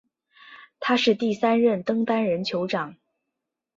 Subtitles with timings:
[0.79, 2.95] 他是第三任登丹人酋长。